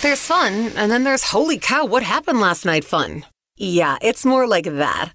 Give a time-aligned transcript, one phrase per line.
[0.00, 3.24] There's fun, and then there's holy cow, what happened last night fun.
[3.56, 5.12] Yeah, it's more like that.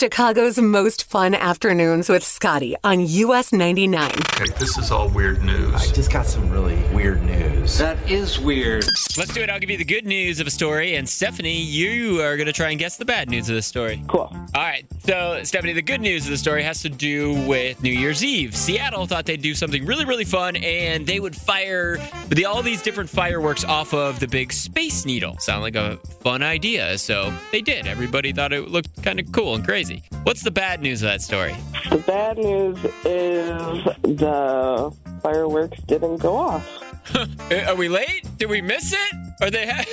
[0.00, 4.10] Chicago's most fun afternoons with Scotty on US 99.
[4.10, 5.74] Okay, this is all weird news.
[5.74, 7.76] I just got some really weird news.
[7.76, 8.86] That is weird.
[9.18, 9.50] Let's do it.
[9.50, 12.52] I'll give you the good news of a story, and Stephanie, you are going to
[12.54, 14.02] try and guess the bad news of the story.
[14.08, 14.34] Cool.
[14.54, 14.86] All right.
[15.00, 18.56] So, Stephanie, the good news of the story has to do with New Year's Eve.
[18.56, 22.80] Seattle thought they'd do something really, really fun, and they would fire the, all these
[22.80, 25.36] different fireworks off of the big Space Needle.
[25.40, 26.96] Sound like a fun idea.
[26.96, 27.86] So they did.
[27.86, 29.89] Everybody thought it looked kind of cool and crazy.
[30.24, 31.54] What's the bad news of that story?
[31.90, 36.89] The bad news is the fireworks didn't go off.
[37.68, 38.26] Are we late?
[38.38, 39.16] Did we miss it?
[39.42, 39.66] Are they?
[39.66, 39.84] Ha-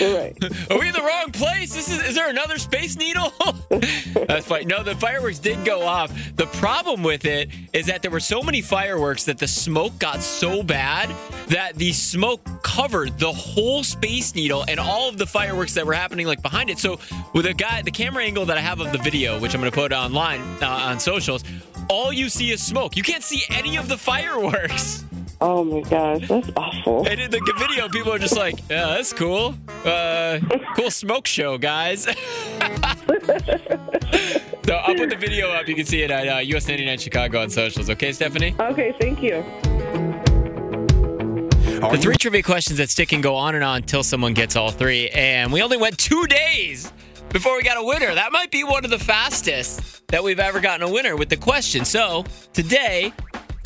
[0.00, 0.36] right.
[0.70, 1.74] Are we in the wrong place?
[1.74, 2.02] This is.
[2.08, 3.32] Is there another space needle?
[4.26, 4.66] That's fine.
[4.66, 6.12] No, the fireworks did go off.
[6.36, 10.22] The problem with it is that there were so many fireworks that the smoke got
[10.22, 11.14] so bad
[11.48, 15.94] that the smoke covered the whole space needle and all of the fireworks that were
[15.94, 16.78] happening like behind it.
[16.78, 16.98] So
[17.32, 19.70] with a guy, the camera angle that I have of the video, which I'm going
[19.70, 21.44] to put online uh, on socials,
[21.88, 22.96] all you see is smoke.
[22.96, 25.04] You can't see any of the fireworks.
[25.40, 27.06] Oh my gosh, that's awful.
[27.06, 29.54] And in the video, people are just like, "Yeah, that's cool.
[29.84, 30.40] Uh,
[30.74, 32.12] cool smoke show, guys." so
[34.74, 35.68] I'll put the video up.
[35.68, 37.90] You can see it at uh, US 99 Chicago on socials.
[37.90, 38.54] Okay, Stephanie.
[38.58, 39.44] Okay, thank you.
[41.80, 44.70] The three trivia questions that stick and go on and on until someone gets all
[44.70, 46.90] three, and we only went two days
[47.28, 48.14] before we got a winner.
[48.14, 51.36] That might be one of the fastest that we've ever gotten a winner with the
[51.36, 51.84] question.
[51.84, 53.12] So today,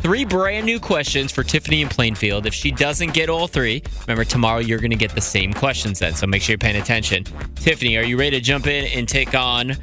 [0.00, 2.46] three brand new questions for Tiffany in Plainfield.
[2.46, 5.98] If she doesn't get all three, remember tomorrow you're going to get the same questions
[5.98, 6.14] then.
[6.14, 7.24] So make sure you're paying attention.
[7.56, 9.76] Tiffany, are you ready to jump in and take on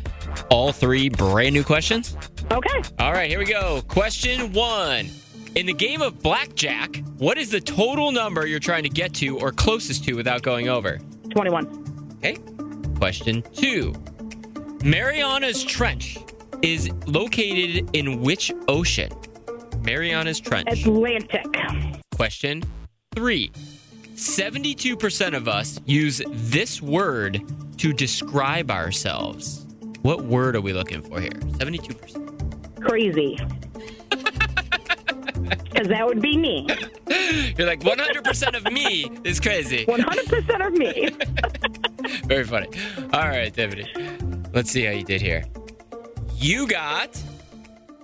[0.49, 2.17] all three brand new questions?
[2.51, 2.81] Okay.
[2.99, 3.81] All right, here we go.
[3.87, 5.09] Question one.
[5.55, 9.39] In the game of blackjack, what is the total number you're trying to get to
[9.39, 10.99] or closest to without going over?
[11.31, 12.13] 21.
[12.17, 12.37] Okay.
[12.97, 13.93] Question two.
[14.83, 16.17] Mariana's Trench
[16.61, 19.09] is located in which ocean?
[19.87, 20.67] Mariana's Trench.
[20.85, 21.45] Atlantic.
[22.13, 22.61] Question
[23.15, 23.49] three.
[24.15, 27.41] 72% of us use this word
[27.77, 29.65] to describe ourselves.
[30.01, 31.31] What word are we looking for here?
[31.31, 32.81] 72%.
[32.85, 33.37] Crazy.
[35.63, 36.67] Because that would be me.
[37.55, 39.85] You're like, 100% of me is crazy.
[39.85, 41.09] 100% of me.
[42.25, 42.67] Very funny.
[43.13, 43.87] All right, Tiffany.
[44.53, 45.45] Let's see how you did here.
[46.35, 47.21] You got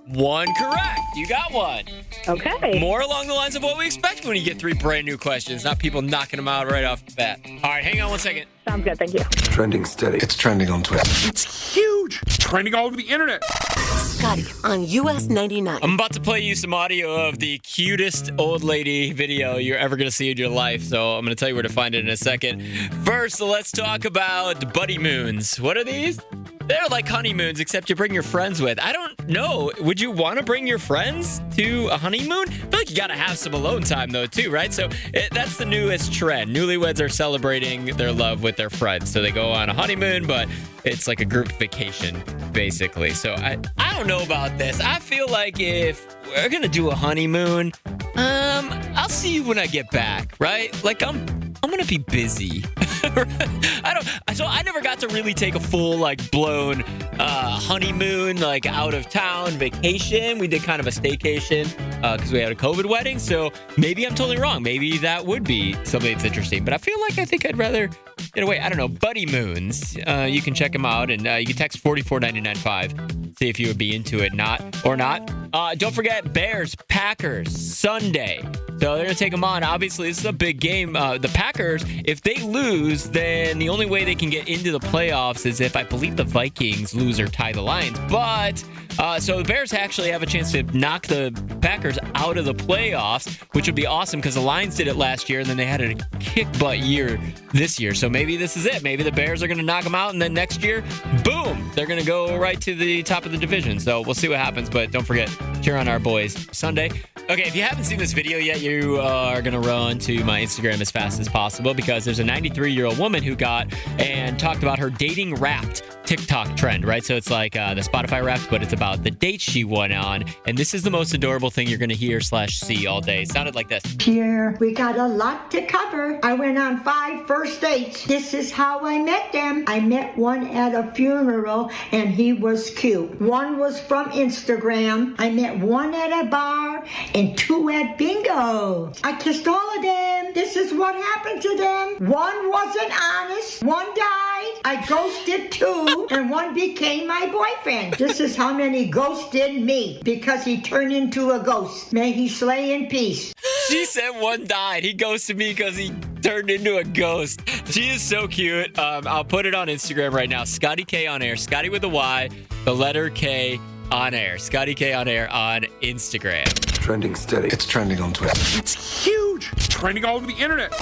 [0.06, 1.00] one correct.
[1.16, 1.84] You got one.
[2.28, 2.78] Okay.
[2.78, 5.64] More along the lines of what we expect when you get three brand new questions,
[5.64, 7.40] not people knocking them out right off the bat.
[7.46, 8.46] All right, hang on one second.
[8.66, 8.98] Sounds good.
[8.98, 9.20] Thank you.
[9.20, 10.18] Trending steady.
[10.18, 11.02] It's trending on Twitter.
[11.28, 12.20] It's huge.
[12.22, 13.42] It's trending all over the internet.
[13.44, 15.78] Scotty on US 99.
[15.82, 19.96] I'm about to play you some audio of the cutest old lady video you're ever
[19.96, 20.82] going to see in your life.
[20.82, 22.62] So I'm going to tell you where to find it in a second.
[23.04, 25.60] First, let's talk about buddy moons.
[25.60, 26.18] What are these?
[26.66, 28.80] They're like honeymoons, except you bring your friends with.
[28.80, 29.70] I don't know.
[29.80, 32.48] Would you want to bring your friends to a honeymoon?
[32.48, 34.72] I feel like you got to have some alone time, though, too, right?
[34.72, 36.56] So it, that's the newest trend.
[36.56, 39.10] Newlyweds are celebrating their love with their friends.
[39.10, 40.48] So they go on a honeymoon, but
[40.84, 42.22] it's like a group vacation,
[42.52, 43.10] basically.
[43.10, 44.80] So I, I don't know about this.
[44.80, 47.72] I feel like if we're going to do a honeymoon,
[48.16, 50.72] um, I'll see you when I get back, right?
[50.82, 51.26] Like I'm
[51.62, 52.62] I'm gonna be busy.
[53.84, 54.36] I don't.
[54.36, 56.82] So I never got to really take a full like blown
[57.18, 60.38] uh, honeymoon, like out of town vacation.
[60.38, 61.68] We did kind of a staycation
[62.16, 63.18] because we had a COVID wedding.
[63.18, 64.62] So maybe I'm totally wrong.
[64.62, 66.64] Maybe that would be something that's interesting.
[66.64, 67.88] But I feel like I think I'd rather
[68.32, 68.58] get away.
[68.60, 68.88] I don't know.
[68.88, 69.96] Buddy Moons.
[70.06, 72.56] Uh, you can check them out, and uh, you can text forty four ninety nine
[72.56, 72.92] five.
[73.38, 75.30] See if you would be into it, not or not.
[75.54, 78.42] Uh, don't forget Bears Packers Sunday.
[78.80, 79.62] So they're gonna take them on.
[79.62, 80.96] Obviously, this is a big game.
[80.96, 84.80] Uh, the Packers, if they lose, then the only way they can get into the
[84.80, 88.00] playoffs is if I believe the Vikings lose or tie the Lions.
[88.10, 88.64] But
[88.98, 92.54] uh, so the Bears actually have a chance to knock the Packers out of the
[92.54, 95.66] playoffs, which would be awesome because the Lions did it last year and then they
[95.66, 97.20] had a kick butt year
[97.52, 97.94] this year.
[97.94, 98.82] So maybe this is it.
[98.82, 100.82] Maybe the Bears are gonna knock them out, and then next year,
[101.22, 101.43] boom,
[101.74, 103.80] they're gonna go right to the top of the division.
[103.80, 104.70] So we'll see what happens.
[104.70, 105.30] But don't forget,
[105.62, 106.90] cheer on our boys Sunday.
[107.30, 110.42] Okay, if you haven't seen this video yet, you are going to run to my
[110.42, 114.38] Instagram as fast as possible because there's a 93 year old woman who got and
[114.38, 117.04] talked about her dating wrapped TikTok trend, right?
[117.04, 120.24] So it's like uh, the Spotify Wrapped, but it's about the date she went on.
[120.46, 123.22] And this is the most adorable thing you're going to hear slash see all day.
[123.22, 123.82] It sounded like this.
[124.00, 126.20] Here, we got a lot to cover.
[126.22, 128.04] I went on five first dates.
[128.04, 129.64] This is how I met them.
[129.66, 133.20] I met one at a funeral and he was cute.
[133.20, 135.14] One was from Instagram.
[135.18, 136.84] I met one at a bar
[137.14, 138.92] and two at bingo.
[139.02, 140.34] I kissed all of them.
[140.34, 142.10] This is what happened to them.
[142.10, 143.62] One wasn't honest.
[143.62, 144.33] One died.
[144.66, 147.94] I ghosted two and one became my boyfriend.
[147.94, 151.92] This is how many ghosted me because he turned into a ghost.
[151.92, 153.34] May he slay in peace.
[153.68, 154.82] She said one died.
[154.82, 155.90] He ghosted me because he
[156.22, 157.42] turned into a ghost.
[157.70, 158.78] She is so cute.
[158.78, 160.44] Um, I'll put it on Instagram right now.
[160.44, 161.36] Scotty K on air.
[161.36, 162.30] Scotty with a Y,
[162.64, 163.60] the letter K
[163.92, 164.38] on air.
[164.38, 166.46] Scotty K on air on Instagram.
[166.80, 167.48] Trending steady.
[167.48, 168.40] It's trending on Twitter.
[168.58, 169.52] It's huge.
[169.52, 170.72] It's trending all over the internet.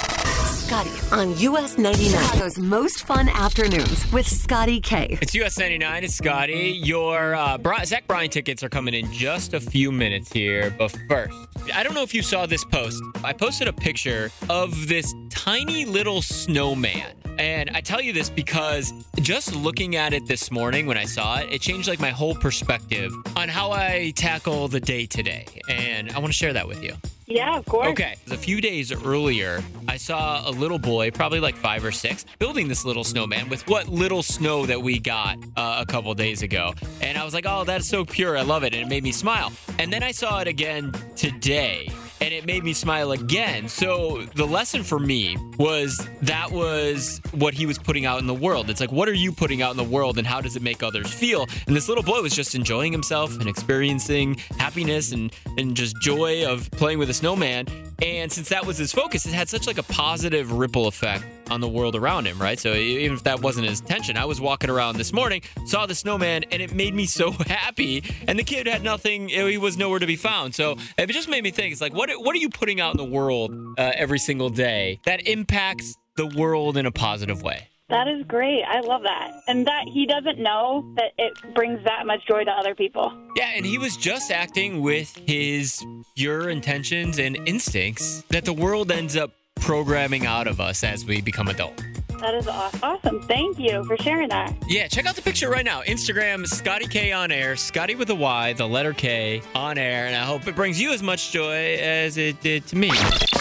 [0.73, 2.11] Scotty on US 99.
[2.11, 5.19] Chicago's most fun afternoons with Scotty K.
[5.21, 6.05] It's US 99.
[6.05, 6.81] It's Scotty.
[6.83, 10.75] Your uh, Bri- Zach Bryan tickets are coming in just a few minutes here.
[10.79, 11.37] But first,
[11.75, 13.03] I don't know if you saw this post.
[13.23, 17.17] I posted a picture of this tiny little snowman.
[17.39, 21.41] And I tell you this because just looking at it this morning when I saw
[21.41, 25.45] it, it changed like my whole perspective on how I tackle the day today.
[25.69, 26.95] And I want to share that with you.
[27.33, 27.89] Yeah, of course.
[27.89, 28.17] Okay.
[28.31, 32.69] A few days earlier, I saw a little boy, probably like five or six, building
[32.69, 36.75] this little snowman with what little snow that we got uh, a couple days ago.
[37.01, 38.37] And I was like, oh, that's so pure.
[38.37, 38.75] I love it.
[38.75, 39.53] And it made me smile.
[39.79, 41.91] And then I saw it again today.
[42.23, 43.67] And it made me smile again.
[43.67, 48.35] So the lesson for me was that was what he was putting out in the
[48.35, 48.71] world.
[48.71, 50.85] It's like, what are you putting out in the world and how does it make
[50.85, 51.49] others feel?
[51.67, 56.47] And this little boy was just enjoying himself and experiencing happiness and, and just joy
[56.47, 57.67] of playing with a snowman.
[58.01, 61.61] And since that was his focus, it had such like a positive ripple effect on
[61.61, 62.59] the world around him, right?
[62.59, 65.95] So even if that wasn't his intention, I was walking around this morning, saw the
[65.95, 68.03] snowman, and it made me so happy.
[68.27, 70.55] And the kid had nothing; he was nowhere to be found.
[70.55, 72.99] So it just made me think: it's like, what what are you putting out in
[72.99, 77.69] the world uh, every single day that impacts the world in a positive way?
[77.93, 78.63] That is great.
[78.67, 79.33] I love that.
[79.49, 83.13] And that he doesn't know that it brings that much joy to other people.
[83.37, 85.85] Yeah, and he was just acting with his
[86.17, 91.21] pure intentions and instincts that the world ends up programming out of us as we
[91.21, 91.83] become adults.
[92.21, 93.21] That is awesome.
[93.23, 94.55] Thank you for sharing that.
[94.69, 95.83] Yeah, check out the picture right now.
[95.83, 100.15] Instagram, Scotty K on air, Scotty with a Y, the letter K on air, and
[100.15, 102.91] I hope it brings you as much joy as it did to me.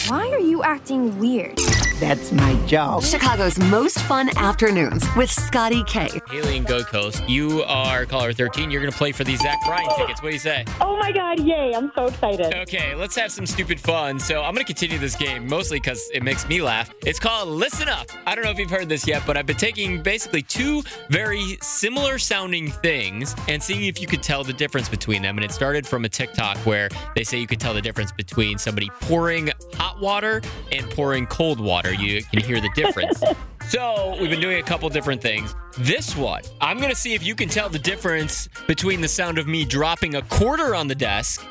[0.07, 1.59] Why are you acting weird?
[2.01, 3.03] That's my job.
[3.03, 6.09] Chicago's most fun afternoons with Scotty K.
[6.31, 8.71] Haley and Gold Coast, you are caller 13.
[8.71, 10.19] You're going to play for these Zach Bryan tickets.
[10.19, 10.65] What do you say?
[10.80, 11.74] Oh my God, yay.
[11.75, 12.56] I'm so excited.
[12.56, 14.19] Okay, let's have some stupid fun.
[14.19, 16.92] So I'm going to continue this game mostly because it makes me laugh.
[17.06, 18.07] It's called Listen Up.
[18.25, 20.81] I don't know if you've heard this yet, but I've been taking basically two
[21.12, 25.38] very similar sounding things and seeing if you could tell the difference between them.
[25.38, 28.57] And it started from a TikTok where they say you could tell the difference between
[28.57, 31.90] somebody pouring hot water and pouring cold water.
[31.91, 33.21] You can hear the difference.
[33.69, 35.55] So we've been doing a couple different things.
[35.77, 39.47] This one, I'm gonna see if you can tell the difference between the sound of
[39.47, 41.45] me dropping a quarter on the desk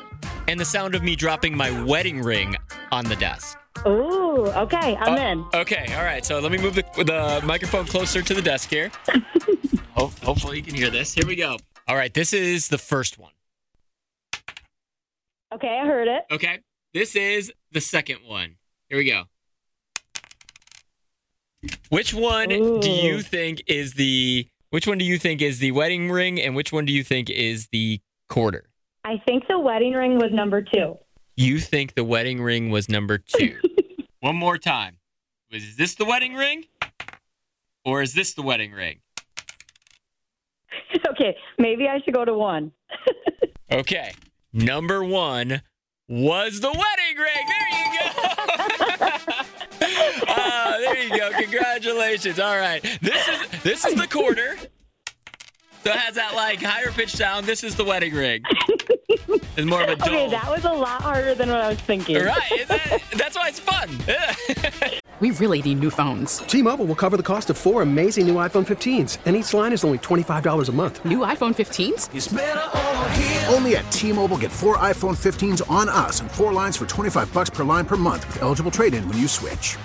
[0.47, 2.55] and the sound of me dropping my wedding ring
[2.91, 3.57] on the desk.
[3.87, 4.95] Ooh, okay.
[4.97, 5.61] I'm Uh, in.
[5.61, 6.23] Okay, all right.
[6.23, 8.91] So let me move the, the microphone closer to the desk here.
[9.95, 11.13] Ho- hopefully you can hear this.
[11.13, 11.57] Here we go.
[11.87, 13.31] All right, this is the first one.
[15.55, 16.23] Okay, I heard it.
[16.29, 16.59] Okay,
[16.93, 18.57] this is the second one.
[18.89, 19.23] Here we go.
[21.89, 22.49] Which one
[22.79, 26.55] do you think is the which one do you think is the wedding ring and
[26.55, 27.99] which one do you think is the
[28.29, 28.69] quarter?
[29.03, 30.97] I think the wedding ring was number two.
[31.35, 33.57] You think the wedding ring was number 2.
[34.19, 34.97] one more time.
[35.49, 36.65] Is this the wedding ring?
[37.83, 38.99] Or is this the wedding ring?
[41.09, 42.71] okay, maybe I should go to one.
[43.71, 44.11] Okay.
[44.51, 45.61] Number 1
[46.09, 47.47] was the wedding ring.
[47.47, 49.40] There you go.
[50.79, 51.31] There you go.
[51.31, 52.39] Congratulations.
[52.39, 52.81] All right.
[53.01, 54.57] This is this is the quarter.
[55.83, 57.45] So it has that like higher pitch sound.
[57.47, 58.43] This is the wedding ring.
[59.09, 60.07] It's more of a dull.
[60.09, 62.17] Okay, that was a lot harder than what I was thinking.
[62.23, 62.51] right?
[62.51, 63.01] Is it?
[63.17, 63.89] That's why it's fun.
[65.21, 66.39] We really need new phones.
[66.39, 69.83] T-Mobile will cover the cost of four amazing new iPhone 15s, and each line is
[69.83, 71.05] only $25 a month.
[71.05, 72.09] New iPhone 15s?
[73.53, 77.51] Only at T-Mobile get four iPhone 15s on us and four lines for 25 bucks
[77.51, 79.77] per line per month with eligible trade-in when you switch.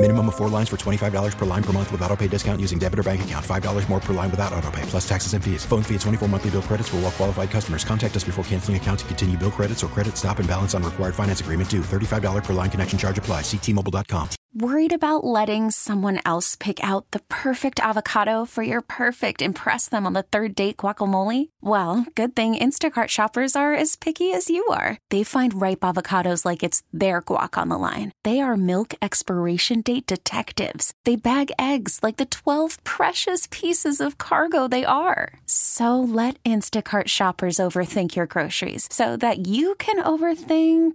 [0.00, 2.78] Minimum of four lines for $25 per line per month with auto pay discount using
[2.78, 3.44] debit or bank account.
[3.44, 5.66] $5 more per line without auto pay, plus taxes and fees.
[5.66, 7.84] Phone fee at 24 monthly bill credits for all well qualified customers.
[7.84, 10.82] Contact us before canceling account to continue bill credits or credit stop and balance on
[10.82, 11.82] required finance agreement due.
[11.82, 13.42] $35 per line connection charge apply.
[13.42, 14.30] Ctmobile.com.
[14.52, 20.04] Worried about letting someone else pick out the perfect avocado for your perfect impress them
[20.04, 21.50] on the third date guacamole?
[21.60, 24.98] Well, good thing Instacart shoppers are as picky as you are.
[25.10, 28.10] They find ripe avocados like it's their guac on the line.
[28.24, 30.92] They are milk expiration date detectives.
[31.04, 35.24] They bag eggs like the 12 precious pieces of cargo they are.
[35.46, 40.92] So let Instacart shoppers overthink your groceries so that you can overthink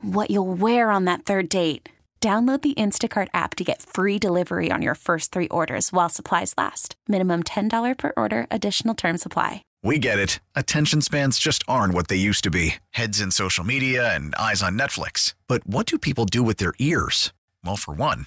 [0.00, 1.88] what you'll wear on that third date.
[2.20, 6.54] Download the Instacart app to get free delivery on your first three orders while supplies
[6.58, 6.96] last.
[7.06, 9.62] Minimum $10 per order, additional term supply.
[9.82, 10.40] We get it.
[10.56, 14.62] Attention spans just aren't what they used to be heads in social media and eyes
[14.62, 15.34] on Netflix.
[15.46, 17.32] But what do people do with their ears?
[17.64, 18.26] Well, for one,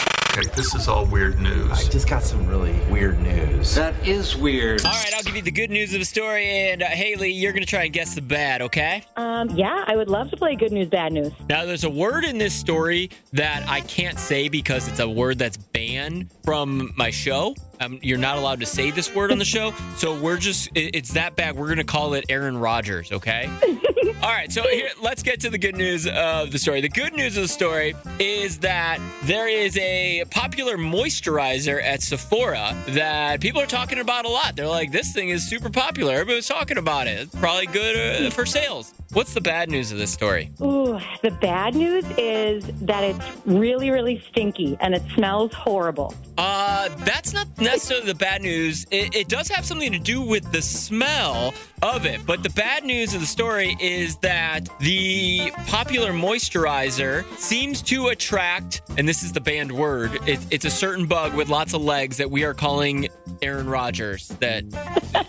[0.33, 1.69] Okay, this is all weird news.
[1.69, 3.75] I just got some really weird news.
[3.75, 4.85] That is weird.
[4.85, 7.51] All right, I'll give you the good news of the story, and uh, Haley, you're
[7.51, 9.03] going to try and guess the bad, okay?
[9.17, 11.33] Um, yeah, I would love to play good news, bad news.
[11.49, 15.37] Now, there's a word in this story that I can't say because it's a word
[15.37, 17.53] that's banned from my show.
[17.81, 20.95] Um, you're not allowed to say this word on the show, so we're just, it,
[20.95, 21.57] it's that bad.
[21.57, 23.49] We're going to call it Aaron Rodgers, okay?
[24.23, 26.79] All right, so here, let's get to the good news of the story.
[26.79, 32.77] The good news of the story is that there is a popular moisturizer at Sephora
[32.89, 34.55] that people are talking about a lot.
[34.55, 36.13] They're like, this thing is super popular.
[36.13, 37.19] Everybody's talking about it.
[37.19, 38.93] It's probably good uh, for sales.
[39.13, 40.51] What's the bad news of this story?
[40.61, 46.15] Ooh, the bad news is that it's really, really stinky and it smells horrible.
[46.37, 48.85] Uh, that's not necessarily the bad news.
[48.89, 52.25] It, it does have something to do with the smell of it.
[52.25, 58.81] But the bad news of the story is that the popular moisturizer seems to attract,
[58.97, 62.17] and this is the banned word, it, it's a certain bug with lots of legs
[62.17, 63.09] that we are calling
[63.41, 64.29] Aaron Rodgers.
[64.39, 64.63] That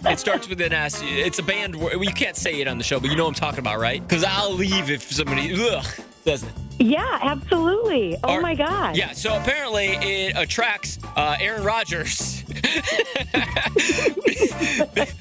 [0.06, 1.00] it starts with an S.
[1.04, 1.94] It's a banned word.
[2.00, 4.06] You can't say it on the show, but you know what I'm talking about, right?
[4.06, 5.84] Because I'll leave if somebody ugh,
[6.24, 6.48] says it.
[6.78, 8.16] Yeah, absolutely.
[8.24, 8.96] Oh Or- my God.
[8.96, 12.42] Yeah, so apparently it attracts uh, Aaron Rodgers.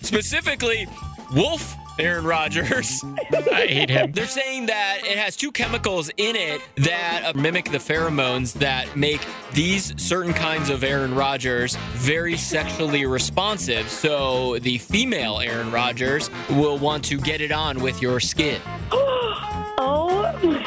[0.01, 0.87] Specifically,
[1.33, 3.03] Wolf Aaron Rodgers.
[3.53, 4.11] I hate him.
[4.11, 8.95] They're saying that it has two chemicals in it that uh, mimic the pheromones that
[8.95, 9.21] make
[9.53, 13.87] these certain kinds of Aaron Rodgers very sexually responsive.
[13.87, 18.59] So the female Aaron Rodgers will want to get it on with your skin.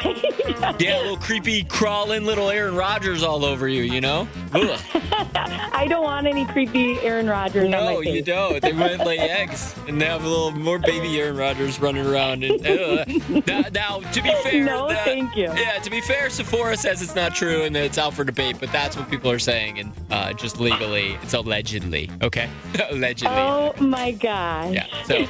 [0.79, 4.27] Yeah, little creepy crawling little Aaron Rodgers all over you, you know?
[4.53, 8.61] I don't want any creepy Aaron Rodgers No, you don't.
[8.61, 12.43] They might lay eggs, and they have a little more baby Aaron Rodgers running around.
[12.43, 13.05] And uh,
[13.47, 15.45] now, now, to be fair, No, thank you.
[15.55, 18.57] Yeah, to be fair, Sephora says it's not true and that it's out for debate,
[18.59, 22.09] but that's what people are saying, and uh, just legally, it's allegedly.
[22.21, 22.49] Okay,
[22.89, 23.35] allegedly.
[23.35, 24.73] Oh my gosh.
[24.73, 24.87] Yeah.
[25.05, 25.25] So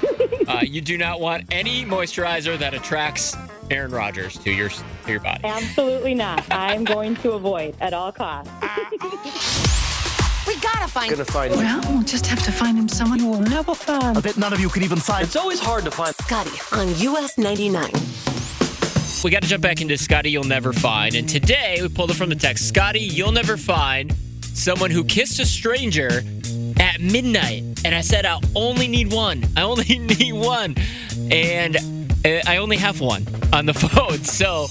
[0.48, 3.36] uh, you do not want any moisturizer that attracts
[3.72, 5.42] Aaron Rodgers to your to your body.
[5.44, 6.44] Absolutely not.
[6.52, 8.52] I'm going to avoid at all costs.
[10.48, 11.10] We gotta find.
[11.10, 14.18] Gonna find Well, we'll just have to find him someone who will never find.
[14.18, 15.24] I bet none of you could even find.
[15.26, 16.14] It's always hard to find.
[16.16, 17.92] Scotty on US 99.
[19.24, 21.16] We got to jump back into Scotty You'll Never Find.
[21.16, 25.40] And today we pulled it from the text Scotty, you'll never find someone who kissed
[25.40, 26.22] a stranger
[26.80, 27.64] at midnight.
[27.84, 29.44] And I said, I only need one.
[29.58, 30.76] I only need one.
[31.32, 31.76] And
[32.26, 34.24] I only have one on the phone.
[34.24, 34.68] So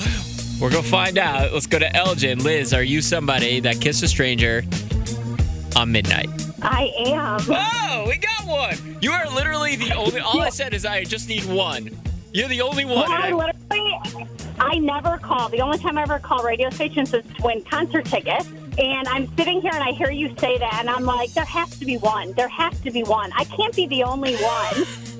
[0.60, 1.52] we're to find out.
[1.52, 2.42] Let's go to Elgin.
[2.42, 4.62] Liz, are you somebody that kissed a stranger
[5.76, 6.28] on midnight?
[6.62, 7.40] I am.
[7.48, 8.98] Oh, we got one.
[9.00, 10.20] You are literally the only.
[10.20, 11.90] All I said is I just need one.
[12.32, 13.08] You're the only one.
[13.08, 15.48] Well, I I- literally, I never call.
[15.48, 18.48] The only time I ever call radio stations is to win concert tickets.
[18.78, 21.78] And I'm sitting here and I hear you say that, and I'm like, there has
[21.78, 22.32] to be one.
[22.32, 23.30] There has to be one.
[23.36, 24.74] I can't be the only one.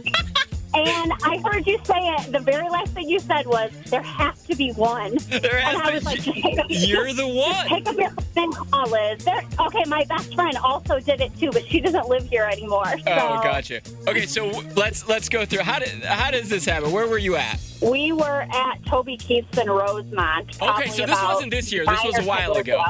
[0.75, 2.33] and I heard you say it.
[2.33, 5.17] The very last thing you said was, there has to be one.
[5.45, 6.21] There has and I was like,
[6.69, 7.67] You're the one.
[7.67, 9.25] Take up your phone and call Liz.
[9.25, 12.85] There, okay, my best friend also did it too, but she doesn't live here anymore.
[12.87, 13.81] Oh, so Oh, gotcha.
[14.09, 15.61] Okay, so let's let's go through.
[15.63, 16.93] How did how does this happen?
[16.93, 17.61] Where were you at?
[17.83, 20.61] We were at Toby Keith's in Rosemont.
[20.63, 21.85] Okay, so this wasn't this year.
[21.87, 22.83] This was a while 10 ago.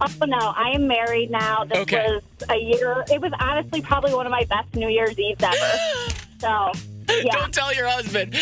[0.00, 1.64] Oh no, I am married now.
[1.64, 2.06] This Okay.
[2.08, 3.04] was a year.
[3.10, 5.56] It was honestly probably one of my best New Year's Eves ever.
[6.40, 6.70] So
[7.08, 7.32] Yeah.
[7.32, 8.34] Don't tell your husband.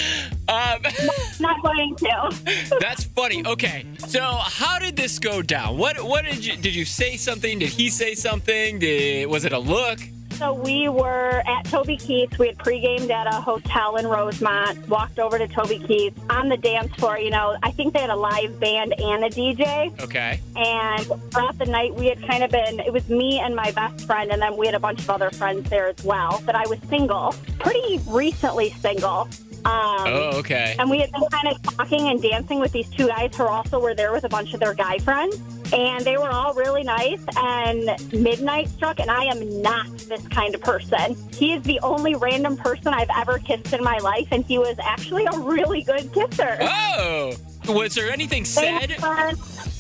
[0.49, 0.83] Um,
[1.41, 2.77] Not going to.
[2.81, 3.45] that's funny.
[3.47, 5.79] Okay, so how did this go down?
[5.79, 7.59] What what did you did you say something?
[7.59, 8.79] Did he say something?
[8.79, 10.01] Did was it a look?
[10.37, 12.39] So we were at Toby Keith's.
[12.39, 14.87] We had pre-gamed at a hotel in Rosemont.
[14.87, 17.19] Walked over to Toby Keith's on the dance floor.
[17.19, 19.99] You know, I think they had a live band and a DJ.
[19.99, 20.39] Okay.
[20.55, 22.81] And throughout the night, we had kind of been.
[22.81, 25.31] It was me and my best friend, and then we had a bunch of other
[25.31, 26.43] friends there as well.
[26.45, 29.29] But I was single, pretty recently single.
[29.67, 30.77] Um, Oh, okay.
[30.79, 33.81] and we had been kind of talking and dancing with these two guys who also
[33.81, 35.37] were there with a bunch of their guy friends.
[35.73, 37.21] And they were all really nice.
[37.37, 41.17] And midnight struck, and I am not this kind of person.
[41.33, 44.77] He is the only random person I've ever kissed in my life, and he was
[44.79, 46.57] actually a really good kisser.
[46.61, 47.35] Oh,
[47.69, 48.97] was there anything said,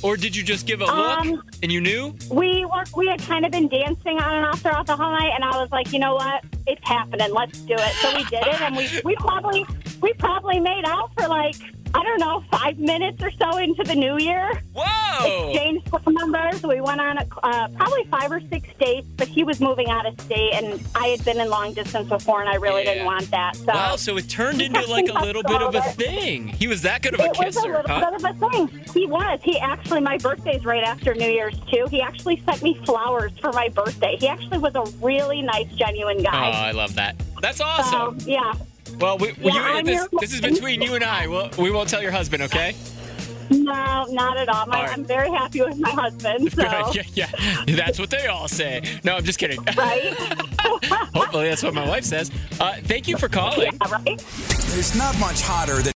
[0.02, 2.14] or did you just give a look Um, and you knew?
[2.30, 5.32] We were we had kind of been dancing on and off throughout the whole night,
[5.34, 7.32] and I was like, you know what, it's happening.
[7.32, 7.92] Let's do it.
[8.02, 9.64] So we did it, and we we probably
[10.00, 11.56] we probably made out for like
[11.96, 14.52] I don't know five minutes or so into the new year.
[14.74, 15.48] Whoa!
[15.50, 16.62] Exchanged phone numbers.
[16.62, 20.04] We went on a, uh, probably five or six dates, but he was moving out
[20.04, 22.92] of state, and I had been in long distance before, and I really Yeah.
[22.94, 23.56] didn't want that.
[23.56, 23.64] So.
[23.72, 26.48] Wow, so it turned into like a little bit of a thing.
[26.48, 28.10] He was that good of a It was a kisser, little huh?
[28.10, 28.84] bit of a thing.
[28.92, 29.40] He was.
[29.42, 31.86] He actually, my birthday's right after New Year's too.
[31.90, 34.16] He actually sent me flowers for my birthday.
[34.20, 36.50] He actually was a really nice, genuine guy.
[36.50, 36.58] Oh.
[36.66, 37.16] I love that.
[37.40, 38.20] That's awesome.
[38.20, 38.52] So, yeah.
[39.00, 41.26] Well, we, Yeah, you, this, this is between you and I.
[41.26, 42.74] We'll, we won't tell your husband, okay?
[43.50, 44.66] No, not at all.
[44.66, 44.92] My, All right.
[44.92, 46.52] I'm very happy with my husband.
[46.56, 46.62] So.
[46.92, 47.30] yeah, yeah,
[47.76, 48.82] that's what they all say.
[49.04, 49.62] No, I'm just kidding.
[49.76, 50.14] Right?
[51.14, 52.30] Hopefully, that's what my wife says.
[52.58, 53.78] Uh, thank you for calling.
[54.04, 55.95] There's not much hotter than.